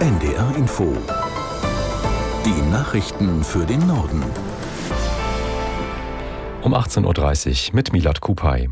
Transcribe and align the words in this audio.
NDR 0.00 0.54
Info. 0.56 0.96
Die 2.46 2.70
Nachrichten 2.70 3.42
für 3.42 3.66
den 3.66 3.84
Norden. 3.84 4.22
Um 6.62 6.72
18.30 6.72 7.70
Uhr 7.70 7.74
mit 7.74 7.92
Milat 7.92 8.20
Kupay. 8.20 8.68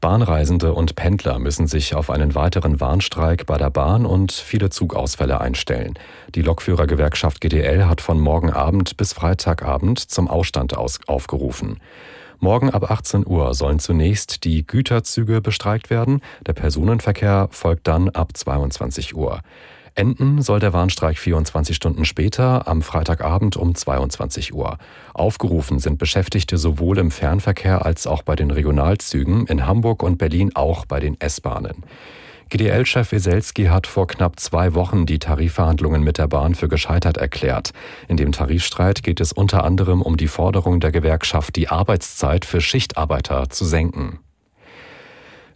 Bahnreisende 0.00 0.72
und 0.72 0.96
Pendler 0.96 1.38
müssen 1.38 1.66
sich 1.66 1.94
auf 1.94 2.08
einen 2.08 2.34
weiteren 2.34 2.80
Warnstreik 2.80 3.44
bei 3.44 3.58
der 3.58 3.68
Bahn 3.68 4.06
und 4.06 4.32
viele 4.32 4.70
Zugausfälle 4.70 5.38
einstellen. 5.38 5.98
Die 6.34 6.40
Lokführergewerkschaft 6.40 7.42
GDL 7.42 7.84
hat 7.84 8.00
von 8.00 8.18
morgen 8.18 8.50
Abend 8.50 8.96
bis 8.96 9.12
Freitagabend 9.12 9.98
zum 9.98 10.28
Ausstand 10.28 10.74
aus 10.78 10.98
aufgerufen. 11.06 11.78
Morgen 12.40 12.70
ab 12.70 12.90
18 12.90 13.26
Uhr 13.26 13.52
sollen 13.52 13.80
zunächst 13.80 14.44
die 14.44 14.66
Güterzüge 14.66 15.42
bestreikt 15.42 15.90
werden. 15.90 16.22
Der 16.46 16.54
Personenverkehr 16.54 17.48
folgt 17.50 17.86
dann 17.86 18.08
ab 18.08 18.30
22 18.34 19.14
Uhr. 19.14 19.42
Enden 19.94 20.42
soll 20.42 20.58
der 20.58 20.72
Warnstreik 20.72 21.18
24 21.18 21.76
Stunden 21.76 22.04
später, 22.04 22.66
am 22.66 22.82
Freitagabend 22.82 23.56
um 23.56 23.74
22 23.74 24.52
Uhr. 24.52 24.78
Aufgerufen 25.12 25.78
sind 25.78 25.98
Beschäftigte 25.98 26.58
sowohl 26.58 26.98
im 26.98 27.10
Fernverkehr 27.10 27.86
als 27.86 28.06
auch 28.06 28.22
bei 28.22 28.34
den 28.34 28.50
Regionalzügen, 28.50 29.46
in 29.46 29.66
Hamburg 29.66 30.02
und 30.02 30.18
Berlin 30.18 30.50
auch 30.54 30.84
bei 30.84 30.98
den 30.98 31.20
S-Bahnen. 31.20 31.84
GDL-Chef 32.50 33.12
Weselski 33.12 33.66
hat 33.66 33.86
vor 33.86 34.06
knapp 34.06 34.38
zwei 34.38 34.74
Wochen 34.74 35.06
die 35.06 35.18
Tarifverhandlungen 35.18 36.02
mit 36.02 36.18
der 36.18 36.28
Bahn 36.28 36.54
für 36.54 36.68
gescheitert 36.68 37.16
erklärt. 37.16 37.70
In 38.08 38.16
dem 38.16 38.32
Tarifstreit 38.32 39.02
geht 39.02 39.20
es 39.20 39.32
unter 39.32 39.64
anderem 39.64 40.02
um 40.02 40.16
die 40.16 40.28
Forderung 40.28 40.80
der 40.80 40.92
Gewerkschaft, 40.92 41.56
die 41.56 41.68
Arbeitszeit 41.68 42.44
für 42.44 42.60
Schichtarbeiter 42.60 43.48
zu 43.48 43.64
senken. 43.64 44.18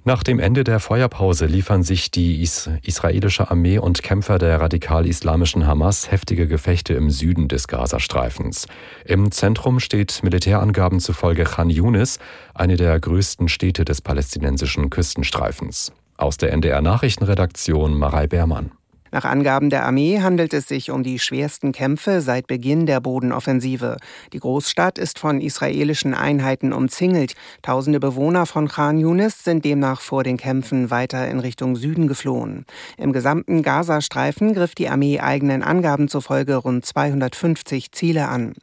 Nach 0.08 0.22
dem 0.22 0.38
Ende 0.38 0.64
der 0.64 0.80
Feuerpause 0.80 1.44
liefern 1.44 1.82
sich 1.82 2.10
die 2.10 2.40
israelische 2.40 3.50
Armee 3.50 3.76
und 3.76 4.02
Kämpfer 4.02 4.38
der 4.38 4.58
radikal-islamischen 4.58 5.66
Hamas 5.66 6.10
heftige 6.10 6.48
Gefechte 6.48 6.94
im 6.94 7.10
Süden 7.10 7.46
des 7.46 7.68
Gazastreifens. 7.68 8.66
Im 9.04 9.30
Zentrum 9.30 9.80
steht 9.80 10.22
Militärangaben 10.22 11.00
zufolge 11.00 11.44
Khan 11.44 11.68
Yunis, 11.68 12.20
eine 12.54 12.76
der 12.76 12.98
größten 12.98 13.48
Städte 13.48 13.84
des 13.84 14.00
palästinensischen 14.00 14.88
Küstenstreifens. 14.88 15.92
Aus 16.16 16.38
der 16.38 16.54
NDR 16.54 16.80
Nachrichtenredaktion 16.80 17.92
Marei 17.92 18.26
Beermann. 18.26 18.77
Nach 19.10 19.24
Angaben 19.24 19.70
der 19.70 19.84
Armee 19.84 20.20
handelt 20.20 20.52
es 20.54 20.68
sich 20.68 20.90
um 20.90 21.02
die 21.02 21.18
schwersten 21.18 21.72
Kämpfe 21.72 22.20
seit 22.20 22.46
Beginn 22.46 22.86
der 22.86 23.00
Bodenoffensive. 23.00 23.96
Die 24.32 24.38
Großstadt 24.38 24.98
ist 24.98 25.18
von 25.18 25.40
israelischen 25.40 26.14
Einheiten 26.14 26.72
umzingelt. 26.72 27.34
Tausende 27.62 28.00
Bewohner 28.00 28.46
von 28.46 28.68
Khan 28.68 28.98
Yunis 28.98 29.44
sind 29.44 29.64
demnach 29.64 30.00
vor 30.00 30.24
den 30.24 30.36
Kämpfen 30.36 30.90
weiter 30.90 31.28
in 31.28 31.40
Richtung 31.40 31.76
Süden 31.76 32.08
geflohen. 32.08 32.64
Im 32.96 33.12
gesamten 33.12 33.62
Gazastreifen 33.62 34.54
griff 34.54 34.74
die 34.74 34.88
Armee 34.88 35.20
eigenen 35.20 35.62
Angaben 35.62 36.08
zufolge 36.08 36.56
rund 36.56 36.84
250 36.84 37.92
Ziele 37.92 38.28
an. 38.28 38.54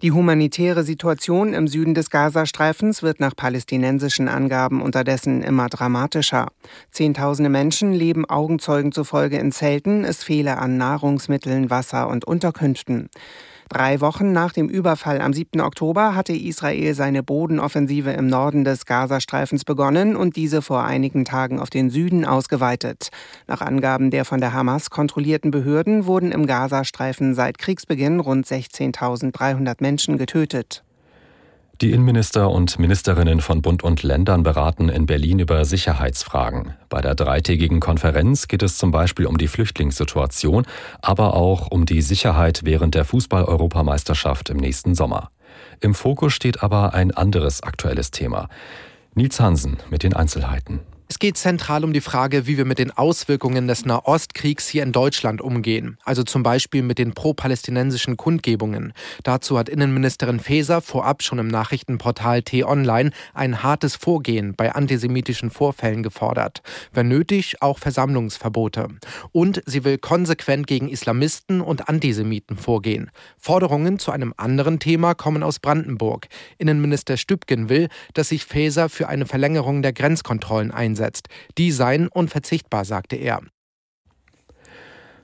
Die 0.00 0.12
humanitäre 0.12 0.84
Situation 0.84 1.54
im 1.54 1.66
Süden 1.66 1.94
des 1.94 2.10
Gazastreifens 2.10 3.02
wird 3.02 3.18
nach 3.18 3.34
palästinensischen 3.34 4.28
Angaben 4.28 4.80
unterdessen 4.80 5.42
immer 5.42 5.68
dramatischer. 5.68 6.48
Zehntausende 6.92 7.50
Menschen 7.50 7.92
leben 7.92 8.24
Augenzeugen 8.24 8.92
zufolge 8.92 9.38
in 9.38 9.50
Zelten, 9.50 9.87
es 10.04 10.22
fehle 10.22 10.58
an 10.58 10.76
Nahrungsmitteln, 10.76 11.70
Wasser 11.70 12.08
und 12.08 12.24
Unterkünften. 12.24 13.08
Drei 13.68 14.00
Wochen 14.00 14.32
nach 14.32 14.52
dem 14.52 14.70
Überfall 14.70 15.20
am 15.20 15.34
7. 15.34 15.60
Oktober 15.60 16.14
hatte 16.14 16.32
Israel 16.32 16.94
seine 16.94 17.22
Bodenoffensive 17.22 18.10
im 18.12 18.26
Norden 18.26 18.64
des 18.64 18.86
Gazastreifens 18.86 19.66
begonnen 19.66 20.16
und 20.16 20.36
diese 20.36 20.62
vor 20.62 20.84
einigen 20.84 21.26
Tagen 21.26 21.60
auf 21.60 21.68
den 21.68 21.90
Süden 21.90 22.24
ausgeweitet. 22.24 23.10
Nach 23.46 23.60
Angaben 23.60 24.10
der 24.10 24.24
von 24.24 24.40
der 24.40 24.54
Hamas 24.54 24.88
kontrollierten 24.88 25.50
Behörden 25.50 26.06
wurden 26.06 26.32
im 26.32 26.46
Gazastreifen 26.46 27.34
seit 27.34 27.58
Kriegsbeginn 27.58 28.20
rund 28.20 28.46
16.300 28.46 29.76
Menschen 29.80 30.16
getötet. 30.16 30.82
Die 31.80 31.92
Innenminister 31.92 32.50
und 32.50 32.80
Ministerinnen 32.80 33.40
von 33.40 33.62
Bund 33.62 33.84
und 33.84 34.02
Ländern 34.02 34.42
beraten 34.42 34.88
in 34.88 35.06
Berlin 35.06 35.38
über 35.38 35.64
Sicherheitsfragen. 35.64 36.74
Bei 36.88 37.00
der 37.00 37.14
dreitägigen 37.14 37.78
Konferenz 37.78 38.48
geht 38.48 38.64
es 38.64 38.78
zum 38.78 38.90
Beispiel 38.90 39.26
um 39.26 39.38
die 39.38 39.46
Flüchtlingssituation, 39.46 40.66
aber 41.02 41.34
auch 41.34 41.70
um 41.70 41.86
die 41.86 42.02
Sicherheit 42.02 42.62
während 42.64 42.96
der 42.96 43.04
Fußball-Europameisterschaft 43.04 44.50
im 44.50 44.56
nächsten 44.56 44.96
Sommer. 44.96 45.30
Im 45.78 45.94
Fokus 45.94 46.32
steht 46.32 46.64
aber 46.64 46.94
ein 46.94 47.12
anderes 47.12 47.62
aktuelles 47.62 48.10
Thema. 48.10 48.48
Nils 49.14 49.38
Hansen 49.38 49.76
mit 49.88 50.02
den 50.02 50.14
Einzelheiten. 50.14 50.80
Es 51.10 51.18
geht 51.18 51.38
zentral 51.38 51.84
um 51.84 51.94
die 51.94 52.02
Frage, 52.02 52.46
wie 52.46 52.58
wir 52.58 52.66
mit 52.66 52.78
den 52.78 52.90
Auswirkungen 52.90 53.66
des 53.66 53.86
Nahostkriegs 53.86 54.68
hier 54.68 54.82
in 54.82 54.92
Deutschland 54.92 55.40
umgehen, 55.40 55.96
also 56.04 56.22
zum 56.22 56.42
Beispiel 56.42 56.82
mit 56.82 56.98
den 56.98 57.14
pro-palästinensischen 57.14 58.18
Kundgebungen. 58.18 58.92
Dazu 59.22 59.58
hat 59.58 59.70
Innenministerin 59.70 60.38
Faeser 60.38 60.82
vorab 60.82 61.22
schon 61.22 61.38
im 61.38 61.48
Nachrichtenportal 61.48 62.42
T-Online 62.42 63.12
ein 63.32 63.62
hartes 63.62 63.96
Vorgehen 63.96 64.54
bei 64.54 64.74
antisemitischen 64.74 65.50
Vorfällen 65.50 66.02
gefordert. 66.02 66.60
Wenn 66.92 67.08
nötig, 67.08 67.62
auch 67.62 67.78
Versammlungsverbote. 67.78 68.88
Und 69.32 69.62
sie 69.64 69.84
will 69.84 69.96
konsequent 69.96 70.66
gegen 70.66 70.90
Islamisten 70.90 71.62
und 71.62 71.88
Antisemiten 71.88 72.58
vorgehen. 72.58 73.10
Forderungen 73.38 73.98
zu 73.98 74.12
einem 74.12 74.34
anderen 74.36 74.78
Thema 74.78 75.14
kommen 75.14 75.42
aus 75.42 75.58
Brandenburg. 75.58 76.28
Innenminister 76.58 77.16
Stübgen 77.16 77.70
will, 77.70 77.88
dass 78.12 78.28
sich 78.28 78.44
Faeser 78.44 78.90
für 78.90 79.08
eine 79.08 79.24
Verlängerung 79.24 79.80
der 79.80 79.94
Grenzkontrollen 79.94 80.70
einsetzt 80.70 80.97
einsetzt. 80.98 81.28
Die 81.56 81.70
seien 81.72 82.08
unverzichtbar, 82.08 82.84
sagte 82.84 83.16
er. 83.16 83.40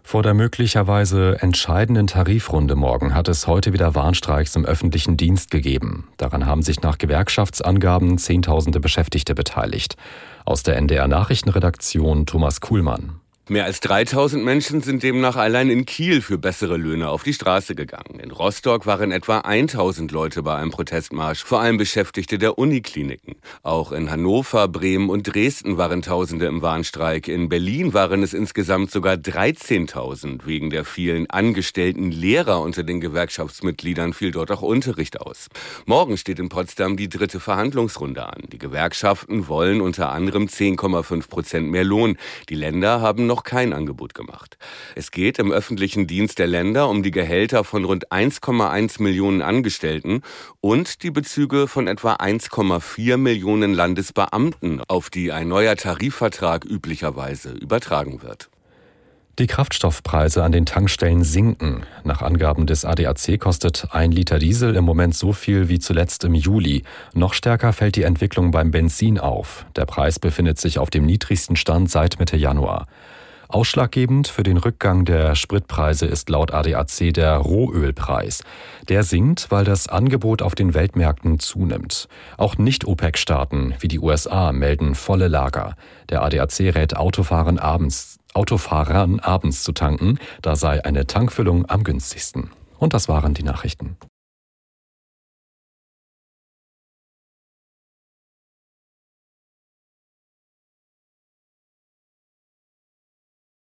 Vor 0.07 0.23
der 0.23 0.35
möglicherweise 0.35 1.39
entscheidenden 1.41 2.07
Tarifrunde 2.07 2.77
morgen 2.77 3.15
hat 3.15 3.27
es 3.29 3.47
heute 3.47 3.73
wieder 3.73 3.95
Warnstreiks 3.95 4.55
im 4.55 4.67
öffentlichen 4.67 5.17
Dienst 5.17 5.51
gegeben. 5.51 6.09
Daran 6.19 6.45
haben 6.45 6.61
sich 6.61 6.83
nach 6.83 6.99
Gewerkschaftsangaben 6.99 8.19
Zehntausende 8.19 8.81
Beschäftigte 8.81 9.35
beteiligt. 9.35 9.97
Aus 10.45 10.62
der 10.62 10.77
NDR 10.77 11.09
Nachrichtenredaktion 11.09 12.27
Thomas 12.27 12.61
Kuhlmann. 12.61 13.21
Mehr 13.47 13.66
als 13.66 13.81
3000 13.81 14.43
Menschen 14.43 14.81
sind 14.81 15.03
demnach 15.03 15.37
allein 15.37 15.69
in 15.69 15.84
Kiel 15.84 16.22
für 16.22 16.38
bessere 16.38 16.78
Löhne 16.78 17.10
auf 17.10 17.25
die 17.25 17.34
Straße 17.34 17.75
gegangen. 17.75 18.19
In 18.19 18.31
Rostock 18.31 18.87
waren 18.87 19.12
etwa 19.12 19.41
1000 19.41 20.10
Leute 20.12 20.43
bei 20.43 20.55
einem 20.55 20.71
Protestmarsch, 20.71 21.44
vor 21.44 21.60
allem 21.60 21.77
Beschäftigte 21.77 22.38
der 22.38 22.56
Unikliniken. 22.56 23.34
Auch 23.62 23.93
in 23.93 24.10
Hannover, 24.10 24.66
Bremen 24.69 25.10
und 25.10 25.25
Dresden 25.25 25.77
waren 25.77 26.00
Tausende 26.00 26.47
im 26.47 26.62
Warnstreik. 26.62 27.28
In 27.28 27.50
Berlin 27.50 27.93
waren 27.93 28.22
es 28.22 28.32
insgesamt 28.32 28.91
sogar 28.91 29.16
13.000. 29.16 30.47
Wegen 30.47 30.71
der 30.71 30.87
vielen 30.87 31.28
angestellten 31.28 32.11
Lehrer 32.11 32.62
unter 32.62 32.82
den 32.82 33.03
Gewerkschaftsmitgliedern 33.03 34.15
fiel 34.15 34.31
dort 34.31 34.53
auch 34.53 34.62
Unterricht 34.62 35.21
aus. 35.21 35.49
Morgen 35.84 36.16
steht 36.16 36.38
in 36.38 36.49
Potsdam 36.49 36.97
die 36.97 37.11
dritte 37.11 37.41
Verhandlungsrunde 37.41 38.25
an. 38.25 38.44
Die 38.50 38.59
Gewerkschaften 38.59 39.49
wollen 39.49 39.82
unter 39.82 40.12
anderem 40.12 40.47
10,5 40.47 41.28
Prozent 41.28 41.71
mehr 41.71 41.84
Lohn. 41.84 42.16
Die 42.49 42.55
Länder 42.55 43.03
haben 43.03 43.26
noch 43.26 43.34
noch 43.34 43.43
kein 43.43 43.72
Angebot 43.72 44.15
gemacht. 44.15 44.59
Es 44.95 45.11
geht 45.11 45.41
im 45.41 45.50
öffentlichen 45.50 46.06
Dienst 46.06 46.39
der 46.39 46.47
Länder 46.47 46.89
um 46.89 47.03
die 47.03 47.11
Gehälter 47.11 47.65
von 47.65 47.84
rund 47.84 48.12
1,1 48.12 49.03
Millionen 49.03 49.43
Angestellten 49.43 50.22
und 50.61 51.03
die 51.03 51.11
Bezüge 51.11 51.67
von 51.67 51.89
etwa 51.89 52.15
1,4 52.15 53.17
Millionen 53.17 53.75
Landesbeamten, 53.75 54.83
auf 54.87 55.11
die 55.11 55.33
ein 55.33 55.49
neuer 55.49 55.75
Tarifvertrag 55.75 56.65
üblicherweise 56.65 57.50
übertragen 57.50 58.23
wird. 58.23 58.50
Die 59.41 59.49
Kraftstoffpreise 59.49 60.44
an 60.44 60.53
den 60.53 60.65
Tankstellen 60.65 61.25
sinken. 61.25 61.83
Nach 62.05 62.23
Angaben 62.23 62.69
des 62.69 62.84
ADAC 62.84 63.41
kostet 63.41 63.89
ein 63.91 64.12
Liter 64.12 64.39
Diesel 64.39 64.77
im 64.77 64.84
Moment 64.84 65.17
so 65.17 65.33
viel 65.33 65.69
wie 65.69 65.81
zuletzt 65.81 66.23
im 66.23 66.34
Juli. 66.34 66.84
Noch 67.15 67.34
stärker 67.34 67.73
fällt 67.73 67.97
die 67.97 68.05
Entwicklung 68.05 68.53
beim 68.53 68.71
Benzin 68.71 69.19
auf. 69.19 69.67
Der 69.75 69.87
Preis 69.87 70.21
befindet 70.21 70.61
sich 70.61 70.78
auf 70.78 70.89
dem 70.89 71.05
niedrigsten 71.05 71.56
Stand 71.56 71.91
seit 71.91 72.21
Mitte 72.21 72.37
Januar. 72.37 72.87
Ausschlaggebend 73.55 74.27
für 74.27 74.43
den 74.43 74.57
Rückgang 74.57 75.05
der 75.05 75.37
Spritpreise 75.37 76.06
ist 76.06 76.29
laut 76.29 76.53
ADAC 76.53 77.15
der 77.15 77.37
Rohölpreis. 77.37 78.43
Der 78.89 79.05
sinkt, 79.05 79.53
weil 79.53 79.65
das 79.65 79.87
Angebot 79.87 80.43
auf 80.43 80.56
den 80.56 80.75
Weltmärkten 80.75 81.39
zunimmt. 81.39 82.09
Auch 82.37 82.59
Nicht-OPEC-Staaten 82.59 83.75
wie 83.79 83.87
die 83.87 84.01
USA 84.01 84.51
melden 84.51 84.97
volle 84.97 85.29
Lager. 85.29 85.77
Der 86.09 86.23
ADAC 86.23 86.75
rät 86.75 86.97
Autofahrern 86.97 87.61
abends, 87.61 88.19
Autofahrern 88.33 89.21
abends 89.21 89.62
zu 89.62 89.71
tanken, 89.71 90.19
da 90.43 90.57
sei 90.57 90.85
eine 90.85 91.07
Tankfüllung 91.07 91.71
am 91.71 91.85
günstigsten. 91.85 92.50
Und 92.81 92.93
das 92.93 93.09
waren 93.09 93.35
die 93.35 93.45
Nachrichten. 93.45 93.97